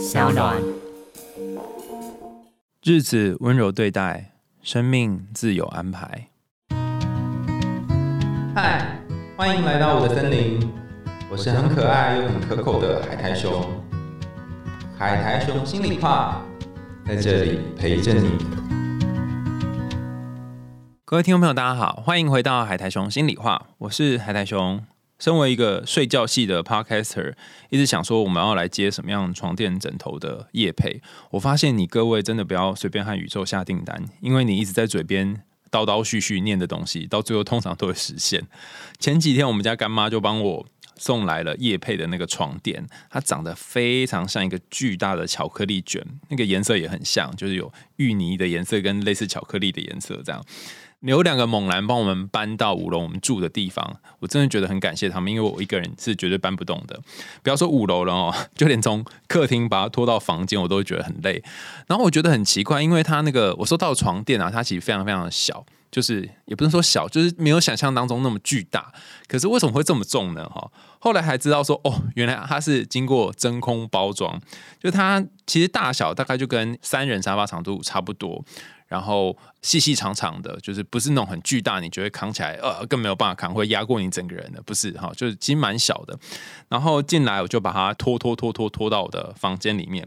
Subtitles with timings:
[0.00, 0.56] 小暖。
[2.82, 6.28] 日子温柔对待，生命自有安排。
[8.54, 8.98] 嗨，
[9.36, 10.58] 欢迎来到我的森林，
[11.30, 13.62] 我是很可爱又很可口的海苔熊。
[14.98, 16.40] 海苔熊心里话，
[17.06, 18.30] 在这里陪着你。
[21.04, 24.82] 各位听众朋友，大家好，欢迎回到海苔熊心里话，我是海苔熊。
[25.20, 27.34] 身为一个睡觉系的 podcaster，
[27.68, 31.00] 一直想说我们要来接什么样床垫枕头的夜配。
[31.30, 38.42] 我发现你各位真的不要随便和宇宙下订单，因为你一直在嘴边叨叨絮絮念的东西，到最后通常都会实现。
[38.98, 40.66] 前几天我们家干妈就帮我
[40.96, 50.42] 送来了叶配的那个床垫，它长得非常像一个巨大的巧克力卷，那个颜色也很像，就是有芋泥的颜色跟类似巧克力的颜色这样。
[51.08, 57.00] 有两个猛男帮我们搬到五楼我们住的地方，我真的觉得很感谢他们，因为我一个人是绝对搬不动的。
[57.42, 61.42] 不要说五楼了哦， 就连从客厅把它拖到房间，我都觉得很累。
[61.86, 68.92] 然后我觉得很奇怪，因为他那个我说到床垫啊，它其实非常非常的小，就是也不能说小，就是没有想象当中那么巨大。
[69.26, 70.48] 可是为什么会这么重呢？
[70.48, 74.40] 哈，后来还知道说，哦，原来它是经过真空包装，
[74.78, 78.44] 就它其实大小大概就跟三人沙发长度差不多。
[78.86, 86.18] 然后细细长长的，就是不是那种很巨大，你觉得扛起来呃更没有办法扛，会压过你整个人的，不是哈，就是其实蛮小的。
[86.68, 90.04] 然后进来我就把它拖拖拖拖拖到我的房间里面，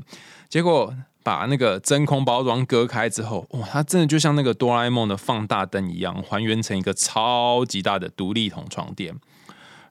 [0.50, 0.94] 结果
[1.24, 9.16] 把那个真空包装割开之后，哇，它真的就像那个哆啦 A 梦的放大灯一样，还原成一个超级大的独立筒床垫。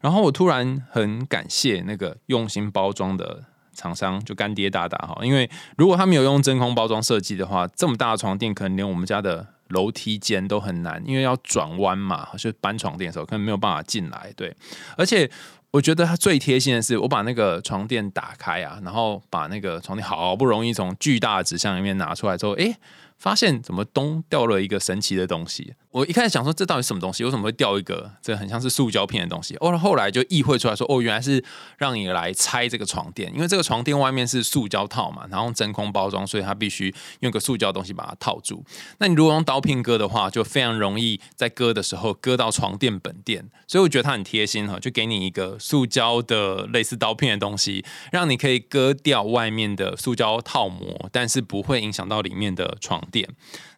[0.01, 3.45] 然后我突然很感谢那个用心包装的。
[3.75, 14.31] 厂商就干爹大大哈，因为如果他没有用真空包装设计的话，这么大的床垫可能连我们家的楼梯间都很难，因为要转弯嘛，就搬床垫的时候可能没有办法进来。
[14.37, 14.55] 对，
[14.95, 15.29] 而且
[15.73, 22.77] 我觉得他最贴心的是，我把那个床垫打开啊，然后把那个床垫好不容易从巨大的纸箱里面拿出来之后，哎。
[23.19, 25.75] 发现怎么东掉了一个神奇的东西。
[25.93, 27.23] 我一开始想说这到底什么东西？
[27.23, 29.55] 为什么会掉一个这很像是塑胶片的东西？
[29.61, 31.45] 哦，后来就意会出来说，哦，原来是
[31.79, 38.65] 让你来拆这个床垫，因为这个床垫外面是塑胶套嘛，然后真空包装，所以它必须用个塑胶东西把它套住。
[38.99, 43.51] 那你如果用刀片割的话，就非常容易在割的时候割到床垫本垫。
[43.69, 53.03] 所以我觉得它很贴心哈，就给你一个塑胶的类似刀片的东西，让你可以割掉外面的塑胶套膜，但是不会影响到里面的床。
[53.11, 53.29] 垫，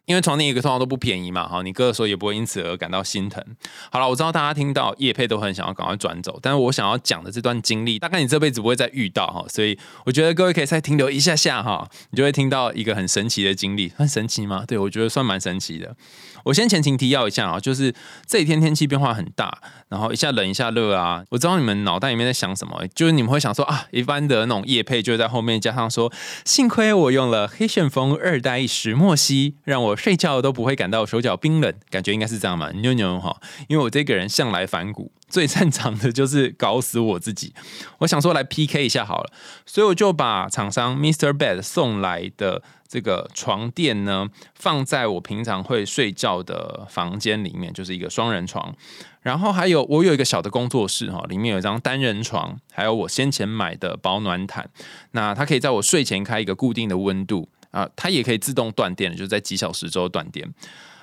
[0.06, 3.42] 因为床垫一个通常都不便宜嘛，哈，你割的时候也不会因此而感到心疼。
[3.91, 14.65] 好了，我知道大家听到叶配都很想要赶快转走，但是我想要讲的这段经历，大概你这辈子不会再遇到哈，所以我觉得各位可以再停留一下下哈，你就会听到一个很神奇的经历，很神奇吗？
[14.66, 15.97] 对我觉得算蛮神奇的。
[16.44, 17.94] 我先前情提要一下啊，就是
[18.26, 19.56] 这几天天气变化很大，
[19.88, 21.25] 然后一下冷一下热啊。
[21.31, 26.12] 我知道你们脑袋里面在想什么，就是你们会想说啊，一般的那种叶配就在后面加上说，
[26.44, 32.71] 幸亏我用了黑旋风二代石墨烯，让我睡觉都不会感到手脚冰冷，感觉应该是这样嘛？
[32.72, 37.53] 妞妞哈，因为我这个人向来反骨，最擅长的就是搞死我自己。
[37.99, 39.33] 我想说来 PK 一下好了，
[39.66, 41.33] 所以我就把厂商 Mr.
[41.33, 42.62] Bed 送来的。
[42.87, 48.72] 这个床垫呢，放在我平常会睡觉的房间里面，就是一个双人床。
[49.21, 54.71] 然后还有我有一个小的工作室哈，里面有一张单人床，还有我先前买的保暖毯。
[55.10, 60.48] 那它可以在我睡前开一个固定的温度啊，它也可以自动断电，就是在几小时之后断电。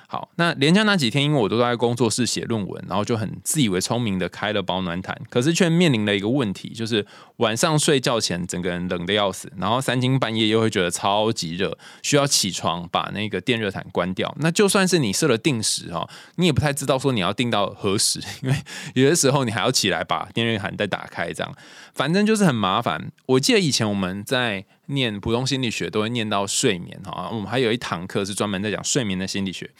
[0.08, 7.06] 好，那连假那几天，因为我都在工作室写论文，然后就很自以为聪明的开了保暖毯，可是却面临了一个问题，就是
[7.38, 14.36] 晚上睡觉前整个人冷的要死，然后三更半夜又会觉得超级热，需要起床把那个电热毯关掉。
[14.40, 16.06] 那就算是你设了定时哈，
[16.36, 18.56] 你也不太知道说你要定到何时， 因为
[18.92, 21.50] 有的时候你还要起来把电热毯再打开，这样
[21.94, 23.10] 反正就是很麻烦。
[23.24, 24.66] 我记得以前我们在。
[24.86, 29.70] 念普通心理学都会念到睡眠哈，我们还有一堂课是专门在讲睡眠的心理学。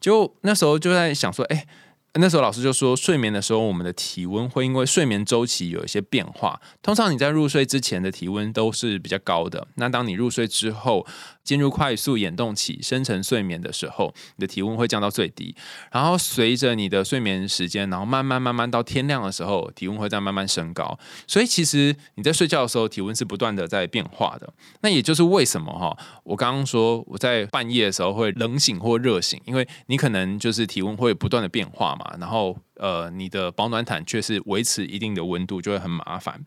[0.00, 1.66] 就那时候就在想说，哎，
[2.14, 6.60] 那时候老师就说，睡眠的时候我们的体温会因为睡眠周期有一些变化。
[6.82, 11.06] 通常你在入睡之前的体温都是比较高的，那当你入睡之后。
[11.48, 15.56] 进入快速眼动期、深层睡眠的时候，你的体温会降到最低。
[15.90, 20.98] 然后随着你的睡眠时间，然后慢慢慢慢到天亮的时候，体温会再慢慢升高。
[21.26, 24.52] 所以其实你在睡觉的时候，体温是不断的在变化的。
[24.82, 32.14] 那也就是为什么哈，我刚刚说我在半夜的时候会冷醒或热醒，因为你可能就是体温会不断的变化嘛。
[32.20, 36.44] 然后呃，你的保暖毯却是维持一定的温度，就会很麻烦。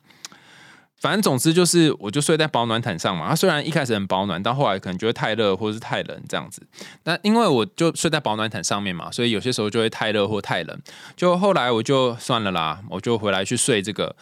[1.02, 3.28] 反正总之就是，我就睡在保暖毯上嘛。
[3.30, 6.62] 它虽然一开始很保暖，到后来可能就会太热或是太冷这样子。
[7.06, 10.80] 那因为我就睡在保暖毯上面嘛，所以有些时候就会太热或太冷。
[11.18, 14.16] 就后来我就算了啦，我就回来去睡这个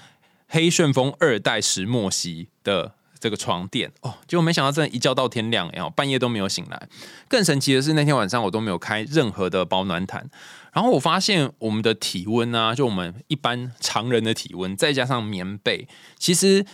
[0.47, 2.93] 黑旋风二代石墨烯的。
[3.21, 6.87] 这个床垫哦，结果没想到真的一觉到天亮，然后半夜都没有醒来。
[7.27, 10.25] 更神奇的是那天晚上我都没有开任何的保暖毯，
[10.73, 15.87] 然后我发现我们的体温啊，就我们一般常人的体温，再加上棉被，
[16.17, 16.65] 其实。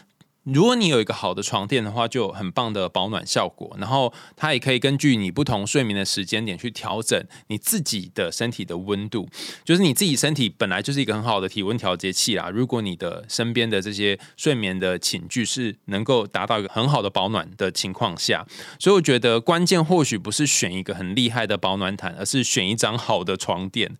[0.45, 3.75] 如果你有一个好的床垫的话，就有很棒的保暖效果。
[3.79, 9.27] 然后它也可以根据你不同睡眠的时间点去调整你自己的身体的温度。
[9.63, 12.49] 就是你自己身体本来就是一个很好的体温调节器啦。
[12.49, 18.45] 如果你的身边的这些睡眠的寝具是能够达到一个很好的保暖的情况下，
[18.79, 23.97] 所以我觉得关键或许不是选一个很厉害的保暖毯，而是选一张好的床垫。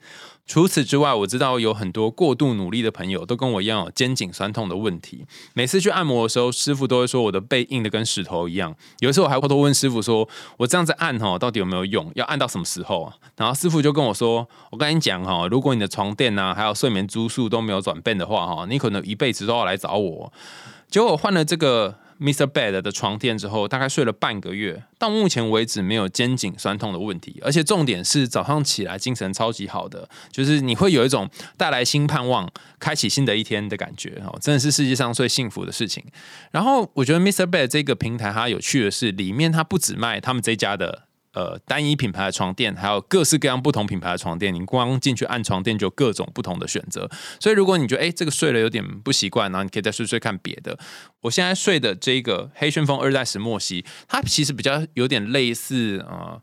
[0.48, 5.26] 除此之外，我知道有很多过度努力的朋友都跟我一样有肩颈酸痛的问题。
[5.54, 8.76] 每次去按摩的时候，师傅都会说我的背硬的跟石头一样。
[9.00, 12.12] 有时候我还偷偷问师傅说：“我这样子按哈，到底有没有用？
[12.14, 20.32] 要按到什么时候啊？”然后师傅就跟我说：“我跟你讲哈，如果你的床垫呐，还有睡眠租数都没有转变的话哈，你可能一辈子都要来找我。”
[20.90, 22.05] 结果换了这个。
[22.20, 22.46] Mr.
[22.46, 36.04] Bed 的床垫之后，大概睡了半个月，到目前为止没有肩颈酸痛的问题，而且重点是早上起来精神超级好的，就是你会有一种带来新盼望、开启新的一天的感觉哦，真的是世界上最幸福的事情。
[36.52, 37.46] 然后我觉得 Mr.
[37.46, 41.04] Bed 这个平台它有趣的是，里面它不止卖他们这家的。
[41.36, 47.10] 呃，单一品牌的床垫，还有各式各样不同品牌的床垫，你光进去按床垫就各种不同的选择。
[47.42, 50.80] 所以，如果你觉得哎，这个睡了有点不习惯，然后你可以再睡睡看别的。
[51.22, 56.40] 我现在睡的这个黑旋风二代石墨烯，它其实比较有点类似啊。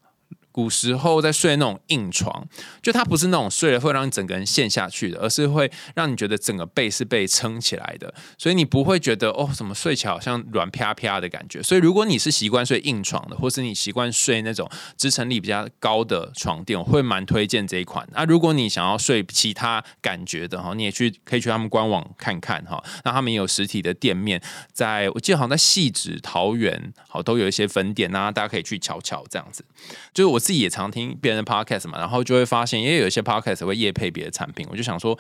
[0.53, 2.47] 古时候在睡那种硬床，
[2.83, 11.63] 就它不是那种睡了会让你整个人陷下去的，而是会让你觉得整个背是被撑起来的，所以你不会觉得哦，怎么睡起来好像软啪啪的感觉。
[11.63, 18.07] 所以如果你是习惯睡硬床的，或是你习惯睡那种支撑力比较高的床垫，我会蛮推荐这一款。
[18.13, 22.85] 那如果你想要睡其他感觉的哈，你也去可以去他们官网看看哈。
[23.05, 24.39] 那他们有实体的店面，
[24.75, 29.65] 在我记得好像在细致桃园好都有一些分店，那大家可以去瞧瞧这样子。
[30.13, 30.42] 就是我。
[30.43, 35.19] 自己也常听别人的 podcast 嘛，然后就会发现，因为有一些 podcast 会夜配别的产品，我就想说，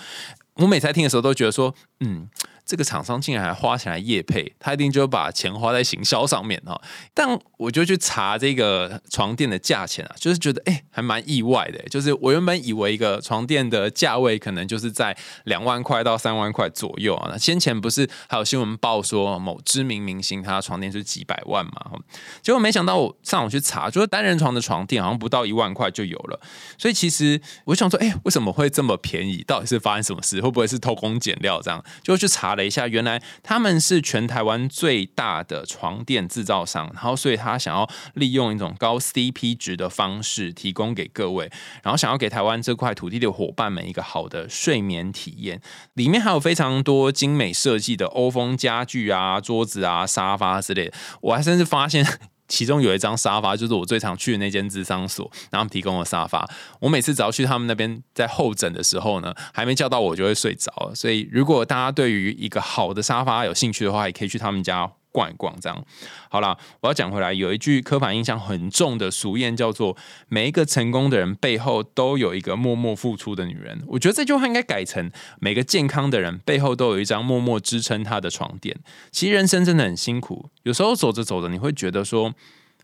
[0.56, 2.28] 我每次在听的时候都觉得说，嗯。
[2.64, 6.80] 这个厂商竟然还花钱来夜配，他一定就把钱花在行销上面哈。
[7.12, 11.82] 但我就去查这个床垫的价钱啊，就是觉得哎，还蛮意外的。
[11.90, 17.28] 就是我原本以为一个床垫的价位可能就是在两万块到三万块左右啊。
[17.32, 21.90] 那先前不是还有新闻报说某知名明星他的床垫是几百万嘛？
[22.42, 26.40] 结果没想到我上网去查，就是单人床的床垫好像不到一万块就有了。
[26.78, 29.42] 所以其实我想说，哎，为什么会这么便宜？
[29.44, 30.40] 到底是发生什么事？
[30.40, 31.84] 会不会是偷工减料这样？
[32.04, 32.51] 就去查。
[32.52, 41.50] 查了一下，原来他们是全台湾最大的床垫制造商，然后所以他想要利用一种高 CP 值的方式提供给各位，
[41.82, 45.62] 然后想要给台湾这块土地的伙伴们一个好的睡眠体验。
[45.94, 52.06] 里面还有非常多精美设计的欧风家具啊、桌子啊、沙发之类的，我还甚至发现。
[52.52, 56.46] 其中有一张沙发，就是我最常去的那间智商所，然后提供的沙发。
[56.81, 60.93] 我每次只要去他们那边在候诊的时候呢，还没叫到我就会睡着。
[60.94, 64.93] 所以，如果大家对于一个好的沙发有兴趣的话，也可以去他们家。
[65.12, 65.84] 逛一逛，这样
[66.28, 66.56] 好了。
[66.80, 69.96] 我要讲回来，有一句刻板印象很重的俗谚，叫做
[70.28, 73.82] “每一个成功的人背后都有一个默默付出的女人”。
[73.86, 78.76] 我觉得这句话应该改成“每个健康的人背后都有一张默默支撑他的床垫”。
[79.12, 82.34] 其实人生真的很辛苦，有时候走着走着，你会觉得说，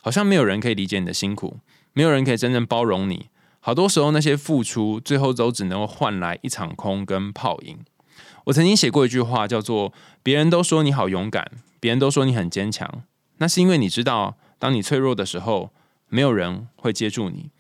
[0.03, 1.59] 好像没有人可以理解你的辛苦，
[1.95, 3.31] 没有人可以真正包容你。
[3.61, 7.79] 好多时候，那些付出最后都只能换来一场空跟泡影。
[8.49, 11.53] 我曾经写过一句话，叫做“别人都说你好勇敢”。
[11.81, 13.05] 别人都说你很坚强，
[13.37, 15.71] 那是因为你知道，当你脆弱的时候，
[16.09, 17.51] 没有人会接住你。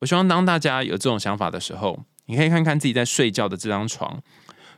[0.00, 4.22] 我希望当大家有这种想法的时候，你可以看看自己在睡觉的这张床，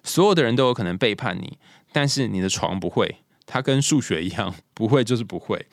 [0.04, 1.58] 所有的人都有可能背叛你，
[1.92, 5.66] 但是你的床不会，它跟数学一样，不会就是不会。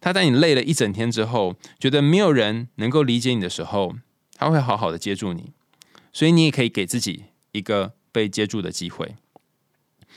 [0.00, 3.94] 它在你累了一整天之后，觉得没有人能够理解你的时候，
[4.36, 5.52] 它会好好的接住你。
[6.12, 9.16] 所以你也可以给自己一个被接住的机会。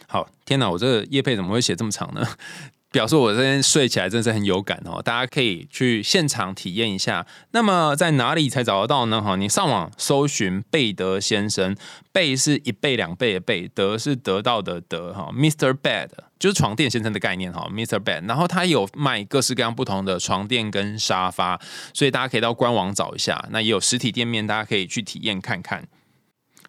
[0.08, 0.70] 好，天哪！
[0.70, 2.28] 我这个叶配怎么会写这么长呢？
[2.92, 5.02] 表示我这边睡起来真是很有感哦。
[5.02, 7.26] 大家可以去现场体验一下。
[7.52, 9.22] 那么在哪里才找得到呢？
[9.22, 11.76] 哈，你上网搜寻贝德先生，
[12.14, 15.30] 贝是一倍两倍的贝，德是得到的德哈。
[15.34, 15.74] Mr.
[15.74, 16.10] Bed
[16.40, 17.68] 就是床垫先生的概念哈。
[17.70, 18.00] Mr.
[18.00, 21.60] Bed，然后他有卖各式各样不同的床垫跟沙发，
[21.94, 23.46] 所以大家可以到官网找一下。
[23.50, 25.86] 那也有实体店面，大家可以去体验看看。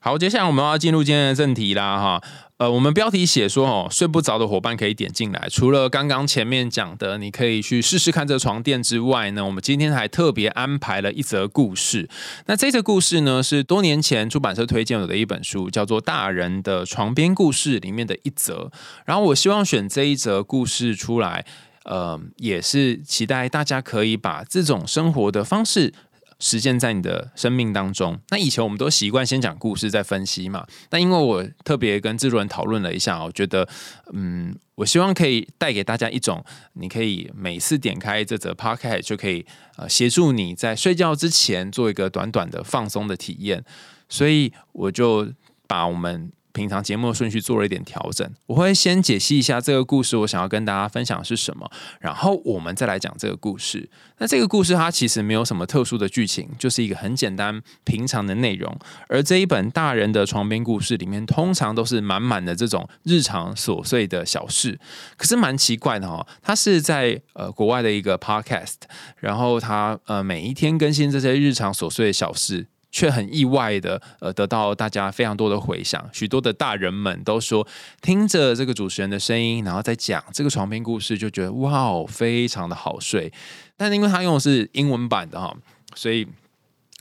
[0.07, 2.23] 好，接下来我们要进入今天的正题啦哈。
[2.59, 5.49] 呃，我们标题写说哦，睡不着的伙伴可以点进来。
[5.51, 12.09] 除了刚刚前面讲的，你可以去试试看这床垫之外呢，我们今天还特别安排了一则故事。
[12.47, 18.71] 那这则故事呢，是多年前出版社推荐我的一本书，叫做《大人的床边故事》里面的一则。
[19.07, 21.45] 然后我希望选这一则故事出来。
[21.85, 25.93] 呃，也是期待大家可以把这种生活的方式。
[26.39, 28.19] 实践在你的生命当中。
[28.31, 30.67] 那以前我们都习惯先讲故事再分析嘛。
[30.91, 33.69] 那因为我特别跟制作人讨论了一下，我觉得，
[34.13, 39.45] 嗯，我希望可以带给大家一种，你可以每次点开这则 podcast 就可以
[39.77, 43.65] 呃协助你在睡觉之前做一个短短的放松的体验。
[44.09, 45.33] 所以我就
[45.67, 46.33] 把我们。
[46.57, 51.71] 平常节目的顺序做了一点调整，我会先解析一下这个故事，我想要跟大家分享的是什么，
[52.01, 53.91] 然后我们再来讲这个故事。
[54.17, 58.75] 那这个故事它其实没有什么特殊的剧情，就是一个很简单平常的内容。
[59.09, 64.81] 而这一本大人的床边故事里面，通常都是满满的这种日常琐碎的小事。
[65.19, 68.77] 可是蛮奇怪的哈，它是在呃国外的一个 podcast，
[69.19, 72.69] 然后它呃每一天更新这些日常琐碎的小事。
[72.91, 76.09] 却很意外的，呃，得到大家非常多的回响。
[76.13, 77.67] 许多的大人们都说，
[78.01, 83.33] 听着这个主持人的声音，然后再讲这个床边故事，就觉得哇，非常的好睡。
[83.77, 85.57] 但因为他用的是英文版的哈，
[85.95, 86.27] 所以。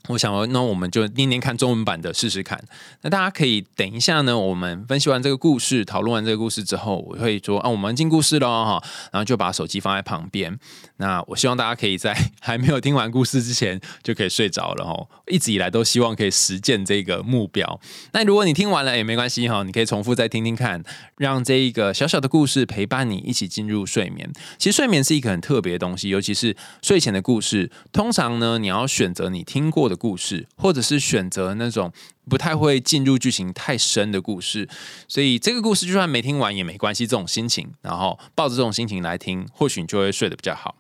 [0.08, 2.64] 我想，那我们就念念看中文版的试试看。
[3.02, 10.60] 那大家可以等一下呢，我们分析完这个故事，讨论完这个故事之后，我会说啊，我们进故事喽哈，然后就把手机放在旁边。
[10.98, 15.08] 那我希望大家可以在 还没有听完故事之前就可以睡着了哈。
[15.28, 17.80] 一直以来都希望可以实践这个目标。
[18.12, 20.84] 那如果你听完了也没关系哈，你可以重复再听听看，
[21.18, 24.32] 让这一个小小的故事陪伴你一起进入睡眠。
[24.60, 27.72] 其实睡眠是一个很特别的东西，尤其是睡前的故事。
[27.92, 29.95] 通常呢，你要选择你听过的。
[29.96, 31.92] 故事，或者是选择那种
[32.30, 34.68] 不太会进入剧情太深的故事，
[35.08, 37.06] 所以这个故事就算没听完也没关系。
[37.06, 40.76] 这种心情，然后抱着这种心情来听，或许你就会睡得比较好。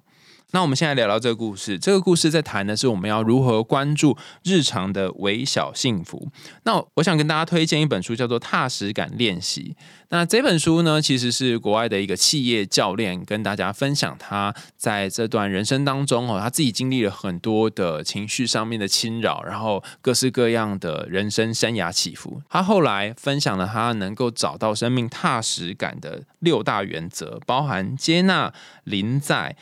[0.55, 1.77] 那我们现在聊聊这个故事。
[1.77, 6.29] 这个故事在谈的是我们要如何关注日常的微小幸福。
[6.63, 9.75] 那我想跟大家推荐一本书，叫做《踏实感练习》。
[10.11, 22.41] 那这本书呢，其实是国外的一个企业教练跟大家分享他在这段人生当中哦，他自己经历了很多的情绪上面的侵扰，然后各式各样的人生生涯起伏。
[22.49, 28.53] 他后来分享了他能够找到生命踏实感的六大原则，包含接纳、
[28.85, 29.57] 临在。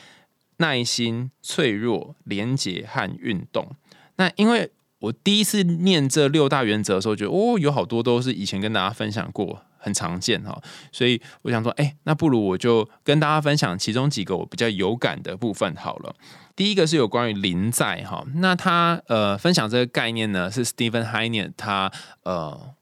[0.63, 3.67] 耐心、脆弱、廉洁和运动。
[4.15, 10.58] 那因为我第一次念这六大原则的时候，觉得哦，有好多都是以前跟大家分享过，很常见哈。
[10.93, 16.15] 所以我想说，哎，那不如我就跟大家分享其中几个我比较有感的部分好了。
[16.55, 21.91] 第一个是有关于临在哈，那他呃分享这个概念呢，是 Stephen Heine 他
[22.24, 22.74] 呃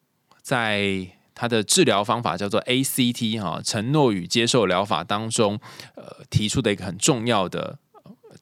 [0.44, 1.18] 在。
[1.34, 5.60] 他的治疗方法叫做 ACT 哈，承诺与接受疗法当中，
[5.96, 7.80] 呃，提出的一个很重要的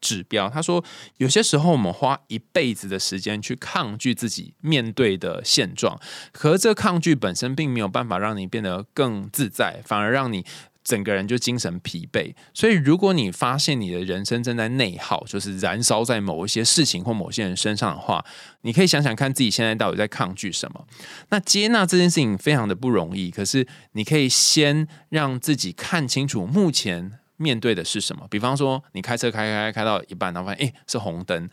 [0.02, 0.50] 指标。
[0.50, 0.84] 他说，
[1.18, 6.00] 有些时候我们花一辈子的时间去抗拒自己面对的现状，
[6.32, 10.46] 可这抗拒本身并没有办法让你变得更自在，反而让你。
[10.90, 18.26] 整个人就精神疲惫，所以如果你发现你的人生正在内耗，就是燃烧在某一些事情或某些人身上的话，
[18.62, 20.88] 你可以想想看自己现在到底在抗拒什么。
[21.30, 28.26] 那接纳这件事情非常的不容易，可是你可以先让自己看清楚目前面对的是什么。
[28.28, 31.48] 比方说，你开车开开开到一半，然后发现诶是红灯，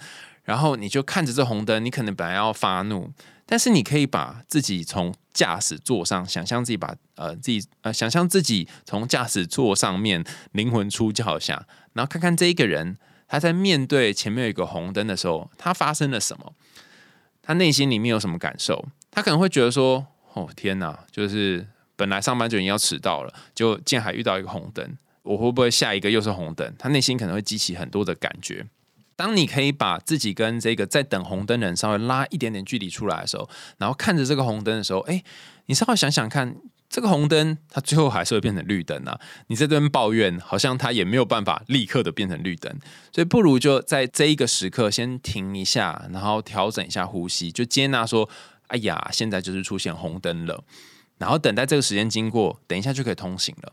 [0.46, 3.12] 然后你就看着这红灯，你可能本来要发怒。
[3.44, 12.96] 但是你可以把自己从驾驶座上想象自己把呃自己呃想象自己从驾驶座上面灵魂出窍下，然后看看这一个人
[13.28, 16.54] 他在面对前面有一个红灯的时候，他发生了什么？
[17.40, 18.88] 他内心里面有什么感受？
[19.12, 28.66] 他可能会觉得说：“哦天哪，就是本来上班就已经要迟到了，就竟然还遇到一个红灯，我会不会下一个又是红灯？”他内心可能会激起很多的感觉。
[29.16, 35.24] 当你可以把自己跟这个在等红灯的人稍微拉一点点距离出来的时候，然后看着这个红灯的时候，哎，
[35.66, 36.54] 你稍微想想看，
[36.90, 39.18] 这个红灯它最后还是会变成绿灯啊！
[39.46, 42.78] 你在这边抱怨，好像它也没有办法立刻的变成绿灯，
[43.10, 48.28] 所以不如就在这一个时刻先停一下，然后调整一下呼吸，就接纳说，
[48.68, 50.62] 哎呀，现在就是出现红灯了，
[51.18, 53.72] 然后等待这个时间经过，等一下就可以通行了。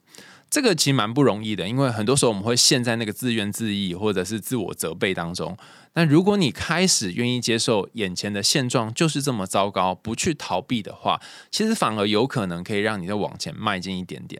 [0.53, 5.57] 这个其实蛮不容易的，因为很多时候我们会陷在那个自怨自艾或者是自我责备当中。
[5.93, 11.19] 但如果你开始愿意接受眼前的现状就是这么糟糕，不去逃避的话，
[11.49, 14.39] 其实反而有可能可以让你再往前迈进一点点。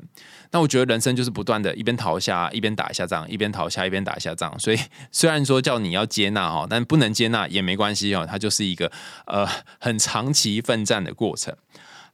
[0.51, 4.53] 那我觉得人生就是不断的一边逃下一边打一下仗，一边逃下一边打一下仗。
[4.60, 4.77] 所以
[5.12, 8.91] 虽然说叫你要接纳哈，但不能接纳也没关系哦，它就是一个
[9.25, 9.48] 呃
[9.79, 11.55] 很长期奋战的过程。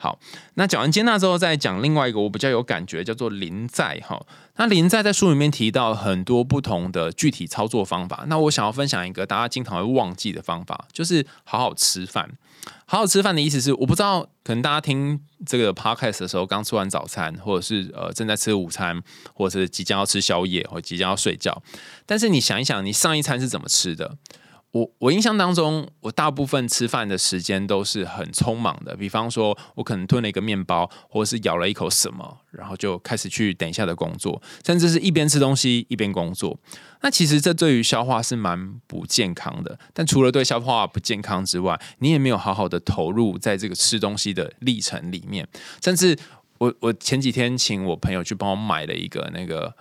[0.01, 0.17] 好，
[0.53, 4.17] 那讲完接纳之后，再讲另外一个我比较有感觉，叫做临在哈。
[4.55, 8.23] 那临在在书里面提到很多不同的具体操作方法。
[8.27, 12.29] 那我想要分享一个大家经常会忘记的方法，就是好好吃饭。
[12.85, 19.01] 好好吃饭的意思是，我不知道可能大家听这个 podcast 的时候，刚吃完早餐，或者是呃正在吃午餐，
[19.33, 21.61] 或者是即将要吃宵夜，或即将要睡觉。
[22.05, 24.17] 但是你想一想，你上一餐是怎么吃的？
[24.71, 28.95] 我我印象当中，我大部分吃饭的时间都是很匆忙的。
[28.95, 36.55] 比方说，我可能吞了一个面包，或是咬了一口什么，然后就开始去等一下的工作，甚至是一边吃东西一边工作。
[37.01, 39.79] 那其实这对于消化是蛮不健康的。
[39.91, 45.47] 但除了对消化不健康之外，你也没有好好的投入在这个吃东西的历程里面。
[45.83, 46.15] 甚至
[46.59, 49.75] 我我前几天请我朋友去帮我买了一个那个。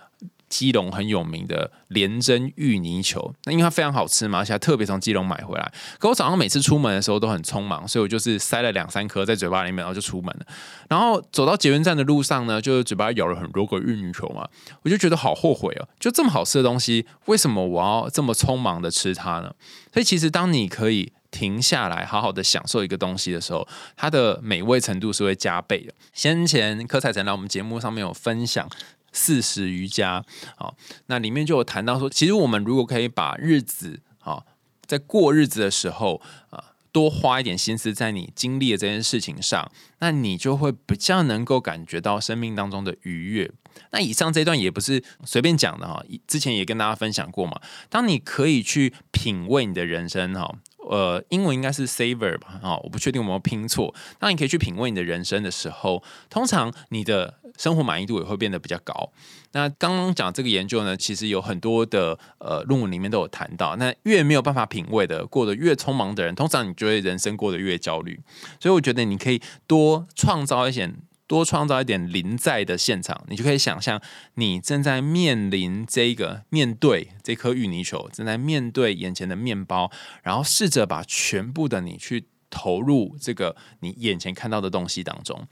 [0.49, 5.71] 基隆很有名的连珍芋泥球，那因为它非常好吃嘛，而且特别从基隆买回来。
[5.99, 10.45] 可我早上每次出门的时候都很匆忙，所以我就是塞了两三颗在嘴巴里面，然后就出门了。
[10.89, 14.47] 然后走到捷运站的路上呢，就嘴巴咬了很多个芋泥球嘛，
[14.81, 19.53] 我就觉得好后悔哦，就这么好吃的东西，为什么我要这么匆忙的吃它呢？
[19.93, 25.93] 所以其实当你可以停下来，好好的享受一个东西的时候，它的美味程度是会加倍的。
[26.11, 28.67] 先前柯彩晨来我们节目上面有分享。
[29.11, 30.23] 四十余家，
[30.55, 30.75] 好，
[31.07, 34.43] 那里面就有谈到说，其实我们如果可以把日子，啊，
[34.85, 43.51] 在过日子的时候，啊，多花一点心思在你经历的这件事情上，那你就会比较能够感觉到生命当中的愉悦。
[43.91, 47.61] 那以上这段也不是随便讲的哈，之前也跟大家分享过嘛。
[47.89, 50.55] 当你可以去品味你的人生，哈。
[50.87, 53.93] 呃，英文应该是 saver 吧，哦，我不确定有没有拼错。
[54.17, 59.11] 当你可以去品味你的人生的时候，通常你的生活满意度也会变得比较高。
[59.51, 68.19] 那刚刚讲这个研究呢，其实有很多的呃论文里面都有谈到，那越没有办法品味的，过得越匆忙的人，通常你就会人生过得越焦虑。
[68.59, 70.89] 所以我觉得你可以多创造一些。
[71.29, 74.01] 多创造一点临在的现场，你就可以想象
[74.33, 79.91] 你正在面临这个面对这颗芋泥球，正在面对眼前的面包，
[80.23, 85.47] 然后试着把全部的你去投入这个你眼前看到的东西当中。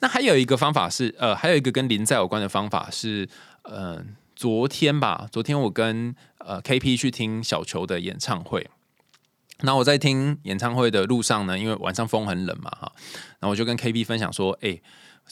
[0.00, 3.28] 那还有一个方法是，呃，还有一个跟临在有关的方法是，
[3.62, 8.68] 呃，昨天吧，昨天我跟呃 KP 去听小球的演唱会。
[9.60, 12.92] 那我在听演唱会的路上呢，因为晚上风很冷嘛，哈，
[13.38, 14.80] 然后我就跟 KP 分享说，哎。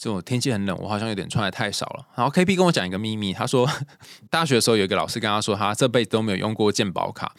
[0.09, 2.07] 种天气很冷，我好像有点穿的太少了。
[2.15, 3.69] 然后 K P 跟我讲一个秘密，他说
[4.31, 7.35] 大学的时候有一个老师跟他说，他这辈子都没有用过健保卡。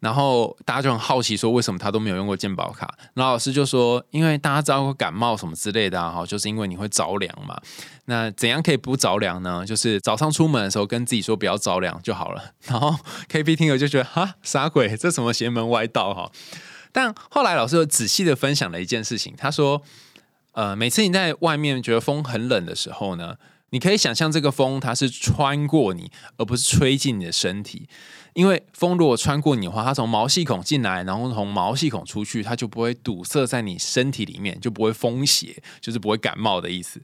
[0.00, 2.94] 然后大家就很好奇说，为什么他都没有用过健保卡？
[3.14, 7.58] 然后老师就说，因为大家知道感冒什么之类的哈，就是因为你会着凉嘛。
[8.04, 9.64] 那怎样可以不着凉呢？
[9.64, 12.50] 就是早上出门的时候跟自己说不要着凉就好了。
[12.68, 12.94] 然后
[13.28, 16.30] K P 听了就觉得哈傻鬼，这什么邪门歪道哈？
[16.92, 19.80] 但后来老师又仔细的分享了一件事情，他说。
[20.54, 23.36] 呃，每次你在外面觉得风很冷的时候呢，
[23.70, 27.88] 你可以想象这个风它是穿过你，而不是吹进你的身体。
[28.34, 37.00] 因为风如果穿过你的话，它从毛细孔进来，然后从毛细孔出去，它就不会堵塞在你身体里面，就不会风邪，就是不会感冒的意思。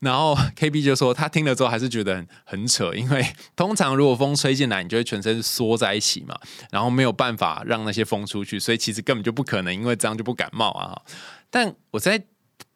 [0.00, 6.38] 然后 K B 就说他听了之后还是觉得很很扯，因为 通常如果风吹进来，你就会全身缩在一起嘛，
[6.70, 11.02] 然后没有办法让那些风出去，所以其实根本就不可能，因为这样就不感冒啊。
[11.50, 12.24] 但我在。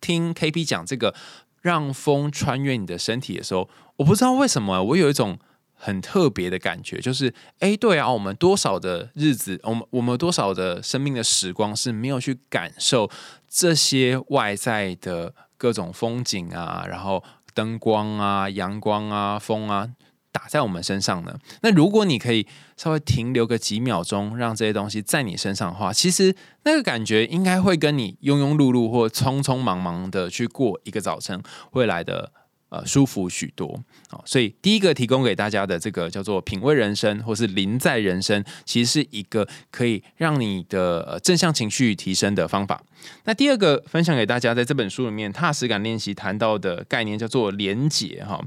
[0.02, 1.14] 听 K P 讲这个
[1.62, 5.38] 让风穿越你的身体的时候，我不知道为什么我有一种
[5.72, 13.08] 很特别的感觉，就是哎，对啊，我们多少的日子，我们我们多少的生命的时光是没有去感受
[13.48, 19.88] 这些外在的各种风景啊，然后灯光啊、阳光啊、风啊。
[20.32, 21.38] 打在我们身上呢？
[21.60, 31.40] 那如果你可以稍微停留个几秒钟，让这些东西在你身上的话，其实那个感觉应该会跟你庸庸碌碌或匆匆忙忙的去过一个早晨
[31.70, 32.32] 会来的
[32.70, 34.18] 呃舒服许多啊。
[34.24, 42.82] 所以第一个提供给大家的这个叫做品味人生，或是临在人生，其实是一个可以让你的正向情绪提升的方法。
[43.24, 48.40] 那第二个分享给大家，在这本书里面踏实感练习谈到的概念叫做连结哈。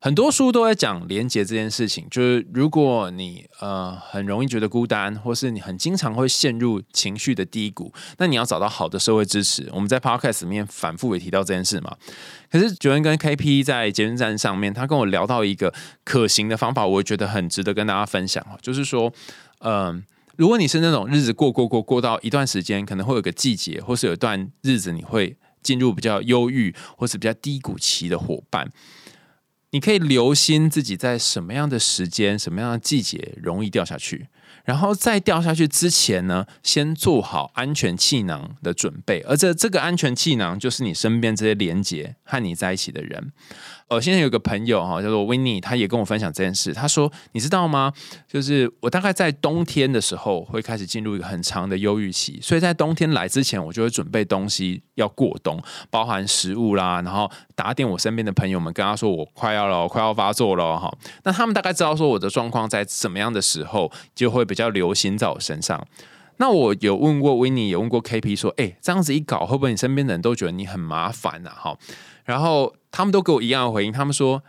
[0.00, 9.68] 很多书都在讲连接这件事情，就是如果你呃很容易觉得孤单，或是你很经常会陷入情绪的低谷，那你要找到好的社会支持。
[9.72, 11.96] 我们在 podcast 里面反复也提到这件事嘛。
[12.48, 19.12] 可是九恩跟 KP 在节目站上面，他跟我聊到一个可行的方法，我觉得很值得跟大家分享就是说，
[19.62, 20.04] 嗯，
[20.36, 28.70] 如果你是那种日子过过过过到一段时间，可能会有个季节，或是有段日子你会进入比较忧郁或是比较低谷期的伙伴。
[29.70, 34.28] 你可以留心自己在什么样的时间、什么样的季节容易掉下去。
[34.64, 43.32] 然后在掉下去之前呢，先做好安全气囊的准备，而这这个安全气囊就是你身边这些连接和你在一起的人。
[43.88, 46.74] 呃，现在有个朋友哈，叫做 w i n n 他也跟我分享这件事。
[46.74, 47.90] 他说：“你知道吗？
[48.28, 60.94] 就是我大概在冬天的时候会开始进入一个很长的忧郁期，所以在冬天来之前，我就会准备东西要过冬，包含食物啦，然后打点我身边的朋友们，跟他说我快要了，快要发作了哈。
[61.24, 65.82] 那他们大概知道说我的状况在什么样的时候就会比较流行在我身上。
[66.36, 71.50] 那我有问过 w i n n 也问过 KP 说：，哎，这样子一搞，会不会你身边的人都觉得你很麻烦呢？
[71.56, 71.74] 哈，
[72.26, 72.74] 然后。
[72.90, 74.42] 他们都给我一样的回应，他们说：“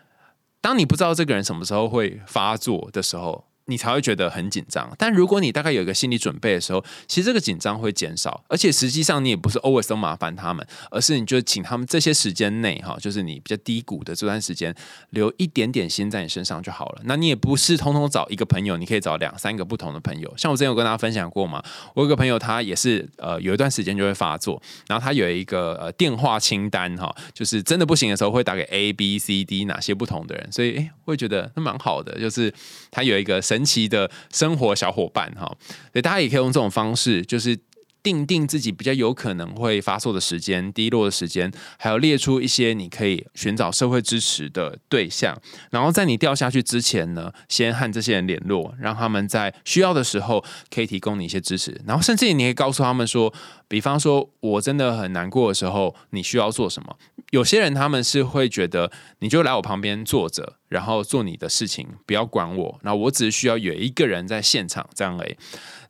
[0.62, 14.74] 当你不知道这个人什么时候会发作的时候。”你才会觉得很紧张，但如果你大概有一个心理准备的时候，其实这个紧张会减少，而且实际上你也不是 always 都麻烦他们，而是你就请他们这些时间内哈，就是你比较低谷的这段时间，
[15.12, 17.02] 留一点点心在你身上就好了。
[17.06, 20.34] 那你也不是通通找一个朋友，你可以找两三个不同的朋友。
[20.36, 32.52] 像我之前有跟大家分享过嘛，我有个朋友他也是呃有一段时间就会发作，然后他有一个呃电话清单哈，就是真的不行的时候会打给 A B C D 哪些不同的人，所以诶会觉得那蛮好的，就是
[32.90, 33.59] 他有一个神。
[33.60, 35.46] 神奇的生活小伙伴哈，
[35.92, 37.60] 所以大家也可以用这种方式，就是
[38.02, 45.38] 定定自己比较有可能会发作的时间、低落的时间，还有列出一些你可以寻找社会支持的对象，
[45.72, 50.42] 然后在你掉下去之前呢，先和这些人联络，让他们在需要的时候
[50.74, 53.34] 可以提供你一些支持，然后甚至你可以告诉他们说，
[53.68, 56.96] 比方说我真的很难过的时候，你需要做什么？
[57.32, 62.80] 有些人他们是会觉得，你就来我旁边坐着，然后做你的事情，不要管我。
[62.84, 65.36] 那我只需要有一个人在现场这样而已。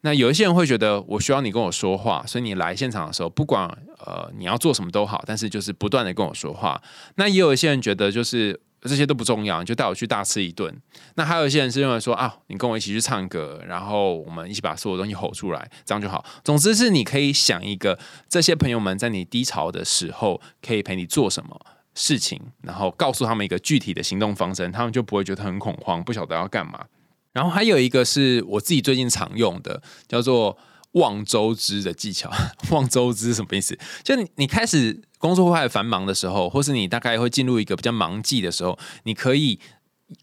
[0.01, 3.67] 那有一些人会觉得，我需要你跟我说话，所以你来现场的时候，不管
[4.05, 6.81] 呃你要做什么都好，但是就是不断的跟我说话。
[7.15, 8.59] 那也有一些人觉得，就是。
[8.81, 10.73] 这些都不重要，你就带我去大吃一顿。
[11.15, 16.23] 那还有一些人是认为说啊，你跟我一起去唱歌，然后我们一起把所有东西吼出来，这样就好。
[16.43, 21.59] 总之是你可以想一个，这些朋友们在你低潮的时候可以陪你做什么
[21.95, 26.85] 事情，然后告诉他们一个具体的行动方针，他们就不会觉得很恐慌，不晓得要干嘛。
[27.33, 30.57] 然后还有一个是我自己最近常用的，叫做。
[30.93, 32.31] 望周知的技巧，
[32.71, 33.77] 望周知什么意思？
[34.03, 39.59] 就你开始工作会很繁忙的时候，或是你大概会进入一个比较忙季的时候，你可以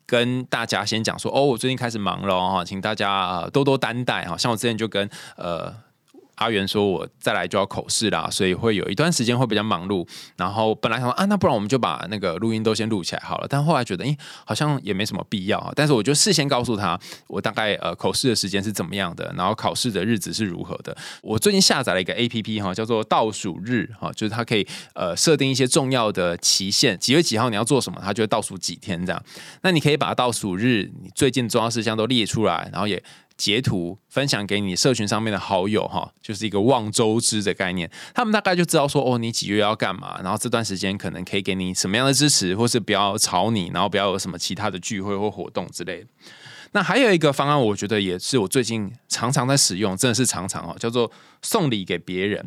[0.04, 5.85] 跟大家先讲说：“哦，我最近开始忙了哈，请大家多多担待哈。”像我之前就跟呃。
[6.36, 10.06] 阿元说：“我再来就要口试啦，所以会有一段时间会比较忙碌。
[10.36, 13.46] 然后本来想说啊，那不然我们就把那个录音都先录起来好了。
[13.48, 15.72] 但后来觉得，哎，好像也没什么必要。
[15.74, 20.96] 但是我就事先告诉他，我大概呃口试的时间是怎么样的，然后考试的日子是如何的。
[21.22, 29.22] 我最近下载了一个 A P P 哈，叫做倒数日哈，就是它可以呃设定一些重要的期限，几月几号你要做什么，它就会倒数几天这样。
[29.62, 33.02] 那你可以把倒数日你最近重要事项都列出来，然后也。”
[33.36, 46.06] 截图分享给你社群上面的好友哈，就是一个望周知的概念，他们大概就知道说哦，你几月要干嘛，然后这段时间可能可以给你什么样的支持，或是不要吵你，然后不要有什么其他的聚会或活动之类的。
[46.72, 51.10] 那还有一个方案，我觉得也是我最近常常在使用，真的是常常哦，叫做
[51.42, 52.46] 送礼给别人。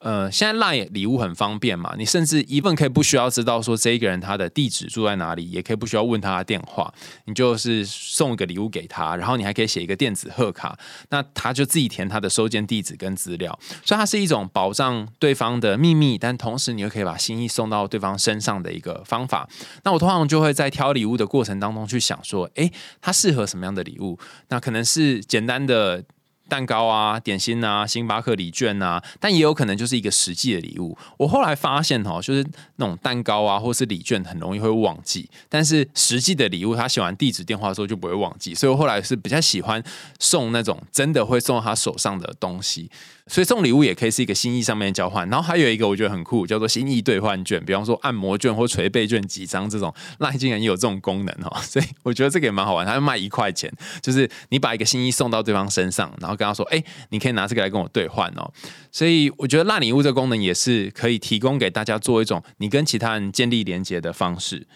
[0.00, 6.92] 呃，现在赖礼物很方便嘛，你甚至一份可以不需要知道说这一个人他的地址住在哪里，也可以不需要问他的电话，
[7.24, 19.48] 你就是送一个礼物给他，然后你还可以写一个电子贺卡，那他就自己填他的收件地址跟资料，所以它是一种保障对方的秘密，但同时你又可以把心意送到对方身上的一个方法。
[19.82, 24.16] 那我通常就会在挑礼物的过程当中去想说，诶，他适合什么样的礼物？
[24.50, 26.04] 那可能是简单的。
[26.48, 30.96] 蛋糕啊，点心啊，星巴克礼券啊，但也有可能就是一个实际的礼物。
[31.16, 32.44] 我后来发现哈，就是
[32.76, 35.28] 那种蛋糕啊，或是礼券，很容易会忘记。
[35.48, 38.54] 但是实际的礼物，他写完地址、电话之后就不会忘记。
[38.54, 39.82] 所以我后来是比较喜欢
[40.18, 42.90] 送那种真的会送到他手上的东西。
[43.30, 58.50] 所以送礼物也可以是一个心意上面的交换，然后还有一个我觉得很酷，叫做心意兑换券，比方说按摩券或捶背券几张这种，那竟然也有这种功能哈，所以我觉得这个也蛮好玩，它要卖一块钱，就是你把一个心意送到对方身上，然后跟他说，哎，你可以拿这个来跟我兑换哦，
[58.90, 64.66] 所以我觉得烂礼物这个功能也是可以提供给大家做一种你跟其他人建立连接的方式，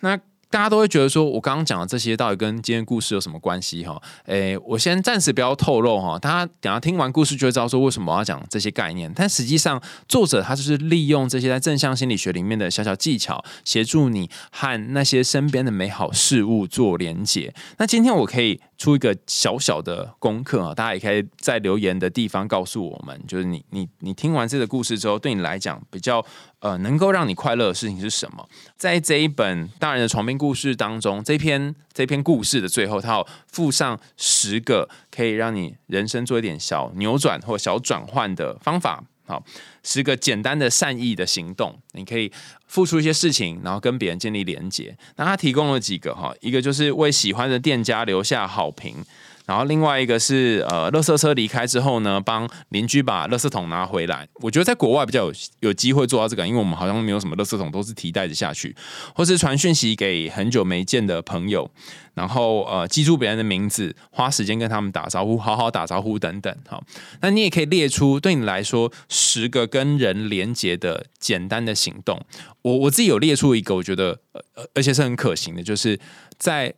[0.00, 0.18] 那。
[0.50, 3.84] 大家都会觉得说，我刚刚讲的这些到底跟今天故事有什么关系？
[3.84, 9.12] 哈，诶，我先暂时不要透露哈，大家等下听完故事就会知道说为什么我要讲这些概念。
[9.14, 17.52] 但实际上，作者他就是利用这些在正向心理学里面的小小技巧，协助你和那些身边的美好事物做连接。
[17.76, 26.24] 那今天我可以出一个小小的功课啊，大家也可以在留言的地方告诉我们，就是你你你听完这个故事之后，对你来讲比较
[26.60, 28.48] 呃，能够让你快乐的事情是什么？
[28.76, 39.04] 在这一本大人的床边故事当中，这篇这篇故事的最后，它要附上十个可以让你人生做一点小扭转或小转换的方法。
[39.26, 39.44] 好，
[39.84, 42.32] 十个简单的善意的行动，你可以
[42.66, 44.96] 付出一些事情，然后跟别人建立连接。
[45.16, 49.04] 那他提供了几个哈，一个就是为喜欢的店家留下好评。
[49.48, 54.28] 然后另外一个是呃，垃圾车离开之后呢，帮邻居把垃圾桶拿回来。
[54.42, 58.76] 我觉得在国外比较有有机会做到这个，因为我们好像没有什么垃圾桶，都是提袋子下去，
[59.14, 61.70] 或是传讯息给很久没见的朋友，
[62.12, 66.54] 然后呃记住别人的名字，花时间跟他们打招呼，好好打招呼等等。
[66.68, 66.84] 好，
[67.22, 72.20] 那你也可以列出对你来说十个跟人连接的简单的行动。
[72.60, 75.98] 我我自己有列出一个，我觉得呃而且是很可行的，就是
[76.36, 76.74] 在。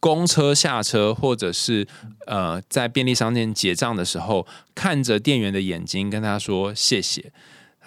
[0.00, 1.86] 公车下车，或者是
[2.26, 7.32] 呃，在便利商店结账的时候，看着店员的眼睛，跟他说谢谢。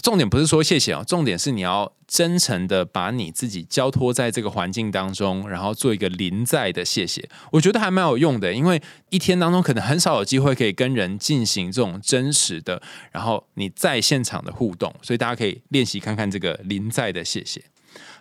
[0.02, 7.28] 重点不是说谢谢哦，重点是你要真诚的把你自己交托在这个环境当中，然后做一个临在的谢谢。
[7.52, 17.62] 我觉得还蛮有用的，因为一天当中可能很少有机会可以跟人进行这种真实的，然后你在现场的互动，所以大家可以练习看看这个临在的谢谢。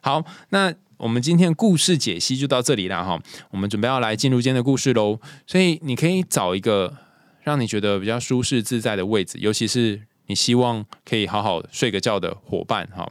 [0.00, 0.74] 好，那。
[0.98, 5.20] 我们今天故事解析就到这里了哈，我们准备要来进入今天的故事喽。
[5.46, 6.98] 所以你可以找一个
[7.42, 13.10] 让你觉得比较舒适自在的位置，尤其是你希望可以好好睡个觉的伙伴哈。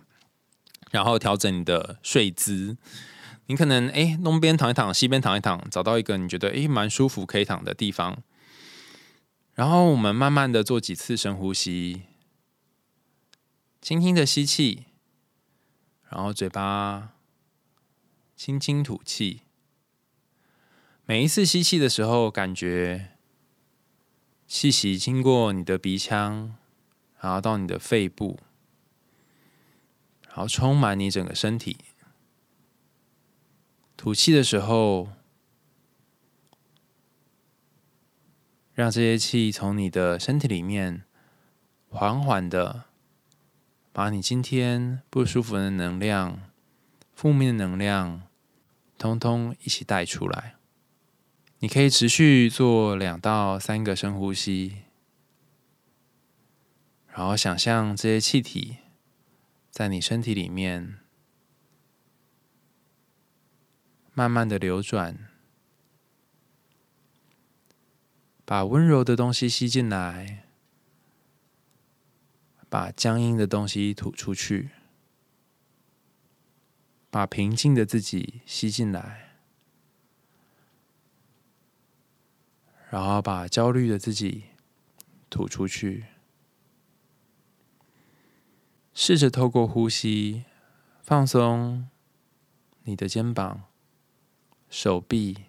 [0.91, 2.75] 然后调整你的睡姿，
[3.45, 8.21] 你可能哎东边躺一躺，西边躺一躺，找到一个你觉得哎蛮舒服可以躺的地方。
[9.53, 12.01] 然后我们慢慢的做几次深呼吸，
[13.81, 14.83] 轻轻的吸气，
[16.09, 17.13] 然后嘴巴。
[18.37, 19.41] 轻轻吐气，
[21.05, 23.13] 每一次吸气的时候，感觉
[24.45, 26.55] 气息经过你的鼻腔，
[27.19, 28.39] 然后到你的肺部，
[30.27, 31.77] 然后充满你整个身体。
[33.97, 35.09] 吐气的时候，
[38.75, 41.03] 让这些气从你的身体里面
[41.89, 42.83] 缓缓的，
[43.91, 46.39] 把你今天不舒服的能量、
[47.15, 48.26] 负面的能量。
[48.97, 50.55] 通通一起带出来。
[51.59, 54.83] 你可以持续做两到三个深呼吸，
[57.07, 58.77] 然后想象这些气体
[59.71, 60.99] 在你身体里面
[64.13, 65.29] 慢慢的流转，
[68.45, 70.45] 把温柔的东西吸进来，
[72.69, 74.69] 把僵硬的东西吐出去。
[77.17, 79.39] 把平静的自己吸进来，
[82.91, 84.43] 然后把焦虑的自己
[85.27, 86.05] 吐出去。
[88.93, 90.45] 试着透过呼吸
[91.01, 91.89] 放松
[92.83, 93.63] 你的肩膀、
[94.69, 95.45] 手臂、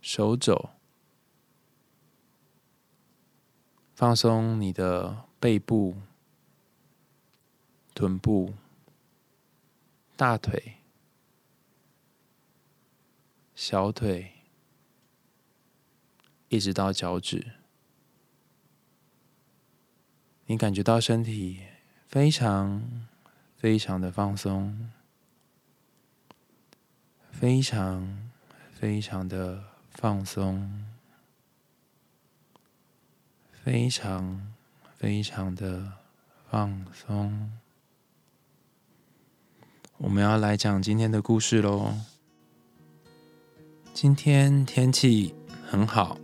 [0.00, 0.70] 手肘，
[3.94, 5.98] 放松你的背部、
[7.94, 8.54] 臀部。
[10.16, 10.74] 大腿、
[13.56, 14.30] 小腿，
[16.48, 17.44] 一直到脚趾，
[20.46, 21.62] 你感觉到身体
[22.06, 23.08] 非常
[23.56, 24.92] 非常的放松，
[27.32, 28.30] 非常
[28.72, 30.86] 非常的放松，
[33.50, 34.54] 非常
[34.96, 35.94] 非常的
[36.48, 37.58] 放松。
[39.98, 41.94] 我们要来讲今天的故事喽。
[43.92, 45.32] 今天天气
[45.64, 46.18] 很好，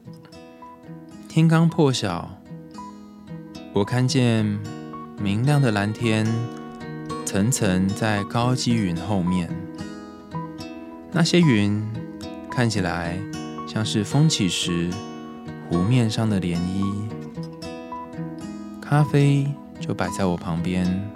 [1.28, 2.28] 天刚破晓，
[3.72, 4.44] 我看见
[5.18, 6.26] 明亮的蓝天
[7.24, 9.48] 层层在高积云后面，
[11.12, 11.80] 那些云
[12.50, 13.16] 看起来
[13.68, 14.90] 像是风起时
[15.68, 17.08] 湖面上的涟漪。
[18.80, 19.46] 咖啡
[19.78, 21.10] 就摆在我旁边。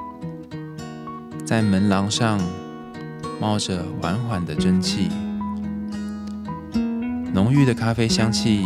[1.44, 2.40] 在门廊上
[3.38, 5.10] 冒着缓缓的蒸汽，
[7.34, 8.64] 浓郁的咖啡香气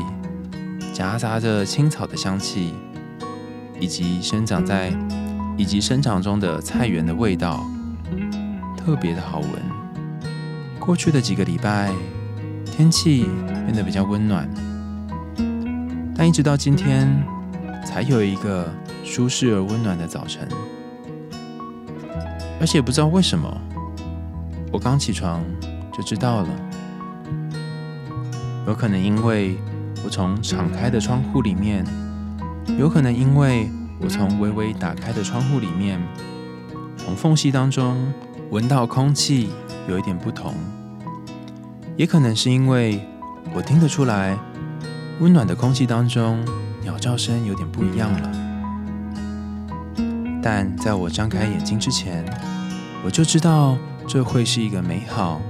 [0.93, 2.73] 夹杂着青草的香气，
[3.81, 4.93] 以及生长在
[5.57, 7.67] 以及生长中的菜园的味道，
[8.77, 9.51] 特别的好闻。
[10.79, 11.93] 过去的几个礼拜，
[12.65, 13.27] 天气
[13.67, 14.49] 变得比较温暖，
[16.17, 17.09] 但一直到今天，
[17.85, 18.73] 才有一个
[19.05, 20.49] 舒适而温暖的早晨。
[22.61, 23.49] 而且不知道为什么，
[24.73, 25.43] 我刚起床
[25.97, 26.49] 就知道了。
[28.67, 29.57] 有可能因为
[30.05, 31.87] 我从敞开的窗户里面，
[32.79, 36.01] 有可能因为我从微微打开的窗户里面
[36.97, 38.13] 从缝隙当中
[38.51, 39.51] 闻到空气
[39.89, 40.55] 有一点不同，
[41.97, 43.01] 也可能是因为
[43.55, 44.37] 我听得出来，
[45.21, 46.45] 温暖的空气当中
[46.83, 48.31] 鸟叫声有点不一样了。
[50.43, 52.25] 但在我张开眼睛之前，
[53.05, 55.41] 我就知道这会是一个美好、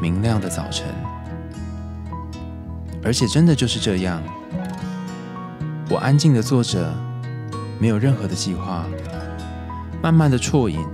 [0.00, 0.86] 明亮的早晨，
[3.02, 4.22] 而且真的就是这样。
[5.88, 6.92] 我安静的坐着，
[7.78, 8.86] 没有任何的计划，
[10.02, 10.84] 慢慢的啜饮，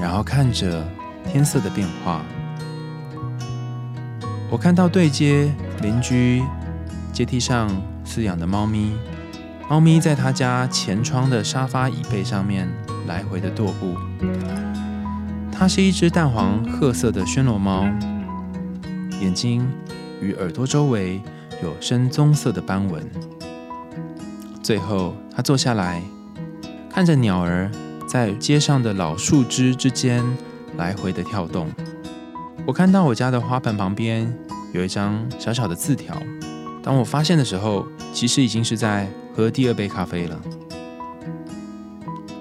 [0.00, 0.84] 然后看着
[1.30, 2.22] 天色的变化。
[4.50, 6.42] 我看到对街邻居
[7.12, 7.70] 阶梯上
[8.04, 8.92] 饲养的猫咪，
[9.68, 12.68] 猫咪在他家前窗的沙发椅背上面
[13.06, 13.94] 来回的踱步。
[15.60, 17.84] 它是一只淡黄褐色的暹罗猫，
[19.20, 19.70] 眼睛
[20.18, 21.20] 与耳朵周围
[21.62, 23.06] 有深棕色的斑纹。
[24.62, 26.02] 最后，它坐下来，
[26.88, 27.70] 看着鸟儿
[28.08, 30.24] 在街上的老树枝之间
[30.78, 31.68] 来回的跳动。
[32.64, 34.34] 我看到我家的花盆旁边
[34.72, 36.16] 有一张小小的字条。
[36.82, 40.40] 当我发现的时候，其实已经是在喝第二杯咖啡了。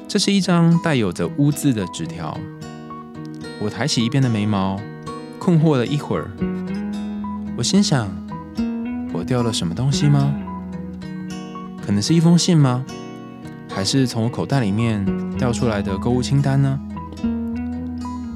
[0.07, 2.39] 这是一张带有着污渍的纸条。
[3.61, 4.79] 我抬起一边的眉毛，
[5.37, 6.31] 困惑了一会儿。
[7.57, 8.07] 我心想：
[9.11, 10.33] 我掉了什么东西吗？
[11.85, 12.85] 可能是一封信吗？
[13.69, 15.05] 还是从我口袋里面
[15.37, 16.79] 掉出来的购物清单呢？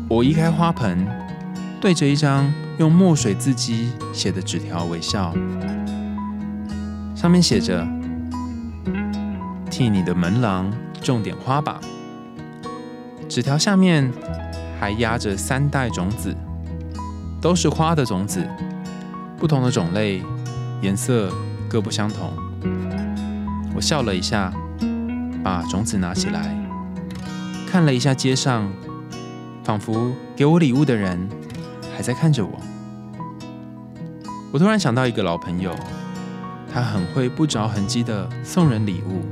[0.09, 1.07] 我移开花盆，
[1.79, 5.33] 对着一张用墨水字迹写的纸条微笑，
[7.15, 7.87] 上面写着
[9.71, 10.69] ：“替你的门廊
[11.01, 11.79] 种点花吧。”
[13.29, 14.11] 纸条下面
[14.83, 16.35] 还压着三袋种子，
[17.39, 18.45] 都是花的种子，
[19.37, 20.21] 不同的种类，
[20.81, 21.31] 颜色
[21.69, 22.33] 各不相同。
[23.73, 24.51] 我笑了一下，
[25.41, 26.53] 把种子拿起来，
[27.65, 28.69] 看了一下街上，
[29.63, 31.29] 仿佛给我礼物的人
[31.95, 32.51] 还在看着我。
[34.51, 35.73] 我突然想到一个老朋友，
[36.73, 39.23] 他很会不着痕迹的送人礼物。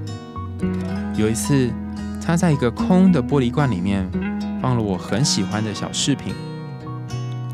[1.17, 1.69] 有一次，
[2.25, 4.09] 他在一个空的玻璃罐里面
[4.61, 6.35] 放了我很喜欢的小饰品，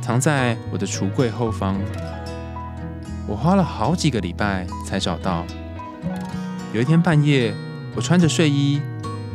[0.01, 1.79] 藏在我的橱柜后方。
[3.25, 5.45] 我花了好几个礼拜才找到。
[6.73, 7.53] 有一天半夜，
[7.95, 8.81] 我穿着睡衣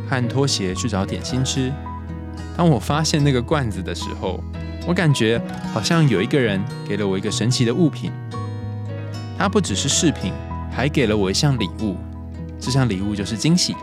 [0.06, 1.72] 和拖鞋去找点心吃。
[2.54, 4.42] 当我发现那个罐子的时候，
[4.87, 5.40] 我感觉
[5.72, 8.12] 好像有一个人给了我一个神奇的物品。
[9.38, 10.32] 它不只是饰品，
[10.70, 11.96] 还给了我一项礼物。
[12.61, 13.74] 这项礼物就是惊喜。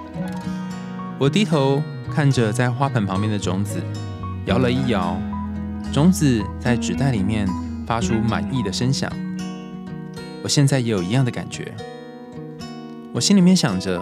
[1.19, 3.83] 我低头看着在花盆旁边的种子，
[4.45, 5.19] 摇了一摇，
[5.91, 7.45] 种子在纸袋里面
[7.85, 9.11] 发出满意的声响。
[10.41, 11.75] 我现在也有一样的感觉。
[13.11, 14.01] 我心里面想着，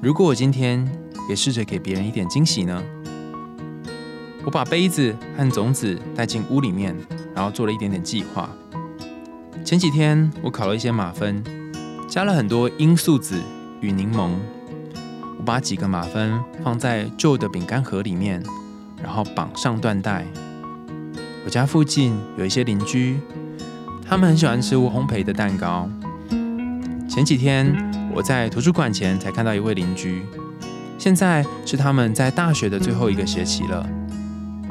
[0.00, 0.90] 如果我今天
[1.28, 2.82] 也试着给别人一点惊喜呢？
[4.46, 6.96] 我把杯子和种子带进屋里面，
[7.34, 8.48] 然后做了一点点计划。
[9.62, 11.44] 前几天我烤了一些马芬，
[12.08, 13.42] 加了很多罂粟籽
[13.82, 14.30] 与柠檬。
[15.44, 18.42] 把几个马芬放在旧的饼干盒里面，
[19.02, 20.24] 然后绑上缎带。
[21.44, 23.20] 我家附近有一些邻居，
[24.08, 25.88] 他们很喜欢吃我烘焙的蛋糕。
[27.08, 27.92] 前几天。
[28.16, 30.22] 我在图书馆前才看到一位邻居，
[30.96, 33.84] 现在是他们在大学的最后一个学期了。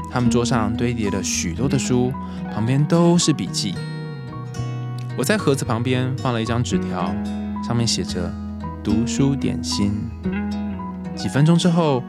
[0.10, 2.10] 他们桌上堆叠了许多的书，
[2.54, 3.76] 旁边都是笔记。
[5.18, 7.14] 我在盒子旁边放了一张纸条，
[7.68, 8.34] 上面写着
[8.82, 9.92] “读书点心”。
[11.16, 12.04] 几分钟之后，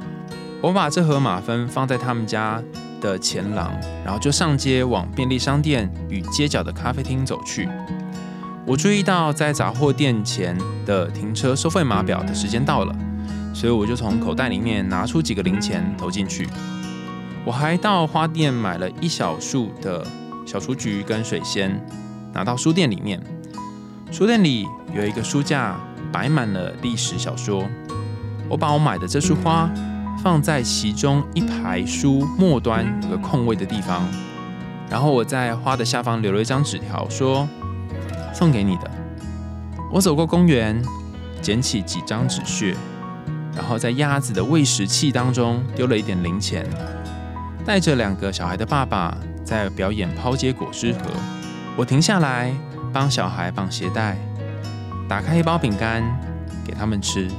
[0.61, 2.63] 我把这盒马芬放在他们家
[3.01, 3.73] 的前廊，
[4.05, 7.69] 然后就上街往便利商店与街角的咖啡厅走去。
[8.67, 12.97] 我注意到在杂货店前的停车收费码表的时间到了，
[13.53, 16.49] 所以我就从口袋里面拿出几个零钱投进去。
[17.45, 20.03] 我还到花店买了一小束的
[20.47, 21.79] 小雏菊跟水仙，
[22.33, 23.21] 拿到书店里面。
[24.11, 25.79] 书店里有一个书架，
[26.11, 27.69] 摆满了历史小说。
[28.49, 29.71] 我把我买的这束花
[30.23, 34.07] 放在其中一排书末端有个空位的地方，
[34.89, 37.49] 然后我在花的下方留了一张纸条，说。
[38.33, 38.91] 送给你的。
[39.93, 40.83] 我走过公园，
[41.41, 42.75] 捡起几张纸屑，
[43.55, 46.67] 然后在鸭子的喂食器当中丢了一点零钱。
[47.65, 50.99] 带着两个小孩的爸爸在表演抛接果汁盒。
[51.77, 52.53] 我停下来
[52.93, 54.19] 帮小孩绑鞋带，
[55.09, 56.03] 打开一包饼干
[56.67, 57.31] 给他们吃。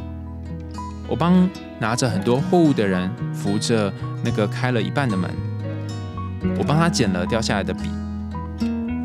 [1.07, 3.91] 我帮拿着很多货物的人扶着
[4.23, 5.29] 那个开了一半的门。
[6.57, 7.89] 我帮他捡了掉下来的笔。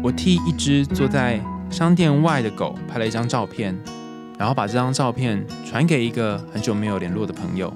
[0.03, 1.40] 我替一只坐在。
[1.70, 3.78] 商店外的狗拍了一张照片，
[4.36, 7.72] 然后把这张照片传给一个很久没有联络的朋友。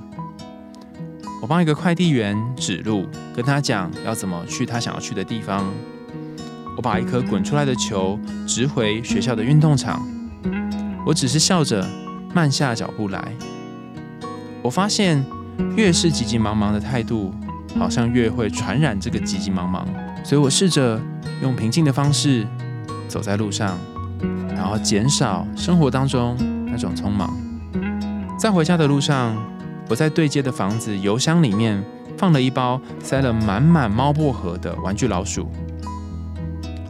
[1.41, 3.07] 我帮一个快递员指路，
[3.37, 5.73] 跟他讲要怎么去他想要去的地方。
[6.77, 8.19] 我把一颗滚出来的球
[8.49, 10.05] 直回学校的运动场。
[11.07, 11.89] 我只是笑着
[12.35, 13.33] 慢下脚步来。
[14.65, 15.23] 我发现，
[15.77, 17.33] 越是急急忙忙的态度，
[17.79, 19.87] 好像越会传染这个急急忙忙。
[20.25, 20.99] 所以我试着
[21.43, 22.47] 用平静的方式
[23.07, 23.79] 走在路上，
[24.57, 26.35] 然后减少生活当中
[26.67, 27.31] 那种匆忙。
[28.39, 29.37] 在回家的路上。
[29.87, 31.85] 我在对接的房子邮箱里面
[32.17, 35.47] 放了一包塞了满满猫薄荷的玩具老鼠。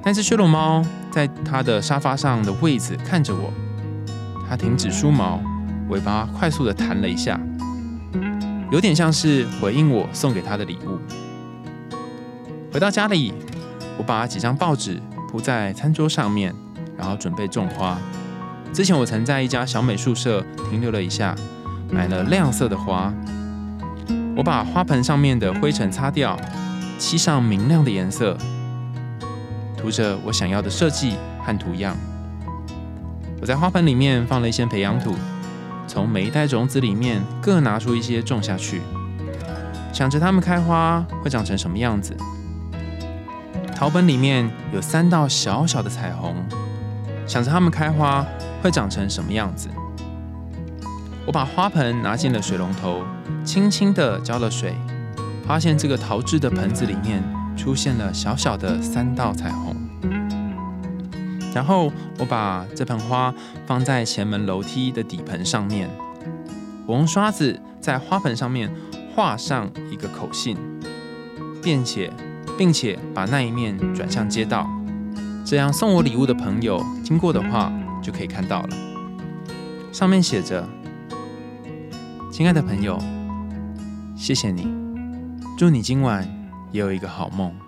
[0.04, 3.52] 那只靴罗猫在它的沙发上的位子看着我，
[4.48, 5.40] 它停止梳毛，
[5.88, 7.36] 尾巴快速的弹了一下，
[8.70, 10.98] 有点像是回应我送给他的礼物。
[12.72, 13.32] 回到家里，
[13.98, 15.00] 我把几张报纸
[15.30, 16.54] 铺在餐桌上面，
[16.96, 17.98] 然后准备种花。
[18.72, 21.34] 之前我曾在一家小美宿舍停留了一下。
[21.90, 23.12] 买了亮色的花，
[24.36, 26.36] 我把花盆上面的灰尘擦掉，
[26.98, 28.36] 漆上明亮的颜色，
[29.76, 31.96] 涂着我想要的设计和图样。
[33.40, 35.14] 我在花盆里面放了一些培养土，
[35.86, 38.80] 从每一袋种子里面各拿出一些种下去，
[39.92, 42.16] 想着它们开花会长成什么样子。
[43.76, 46.34] 陶本里面有三道小小的彩虹，
[47.26, 48.24] 想着它们开花
[48.62, 49.68] 会长成什么样子。
[51.26, 53.02] 我把花盆拿进了水龙头，
[53.44, 54.74] 轻轻地浇了水，
[55.46, 57.22] 发现这个陶制的盆子里面
[57.56, 59.74] 出现了小小的三道彩虹。
[61.54, 63.32] 然后我把这盆花
[63.64, 65.88] 放在前门楼梯的底盆上面，
[66.84, 68.68] 我用刷子在花盆上面
[69.14, 70.56] 画上一个口信，
[71.62, 72.12] 并且
[72.58, 74.68] 并且把那一面转向街道，
[75.44, 78.68] 这样送我礼物的朋友经过的话就可以看到了。
[79.92, 80.68] 上面写着。
[82.32, 82.98] 亲爱的朋友，
[84.16, 84.66] 谢谢你，
[85.56, 86.28] 祝你今晚
[86.72, 87.63] 也有一个好梦。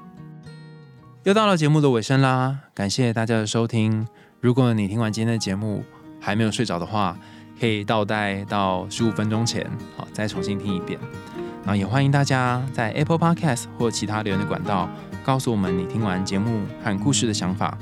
[1.27, 4.07] 又到了节目的尾声啦，感谢大家的收听。
[4.41, 5.83] 如果你听完今天的节目
[6.21, 7.19] 还没有睡着的话，
[7.59, 10.97] 可以倒带到十五分钟前，好再重新听一遍。
[11.65, 14.89] 然后也欢迎大家在 Apple Podcast 或其他留言的管道，
[15.25, 17.77] 告诉我们你听完节目和故事的想法。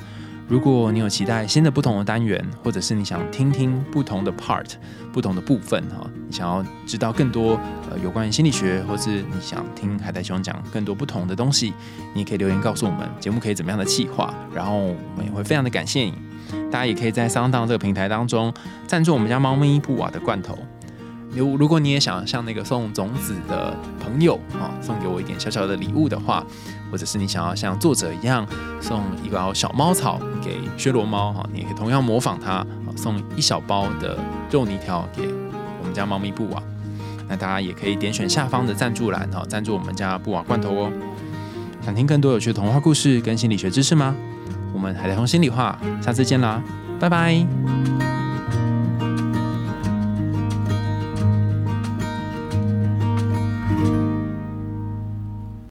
[0.46, 4.72] 如果你有期待新的不同的单元，或者是你想听听不同的 part、
[5.12, 7.58] 不同的部分哈，你想要知道更多
[7.90, 11.72] 呃有关于心理学，或是你想听海带兄讲更多不同的东西，
[12.12, 16.14] 你可以留言告诉我们，节目可以怎么样的企划，然后我们也会非常的感谢你。
[16.70, 18.52] 大家也可以在上当这个平台当中
[18.86, 20.58] 赞助我们家猫咪布瓦的罐头。
[21.30, 26.44] 如如果你也想像那个送种子的朋友啊，送给我一点小小的礼物的话，
[26.94, 28.46] 或者是你想要像作者一样
[28.80, 32.64] 送一包小猫草给薛罗猫哈，你也可以同样模仿它，
[32.94, 34.16] 送一小包的
[34.48, 35.26] 肉泥条给
[35.80, 36.62] 我们家猫咪布瓦。
[37.28, 40.92] 那大家也可以点选下方的赞助栏哈，赞助我们家布瓦罐头哦。
[41.84, 44.14] 想听更多有趣的童话故事跟心理学知识吗？
[44.72, 46.62] 我们海苔熊心里话，下次见啦，
[47.00, 48.13] 拜拜。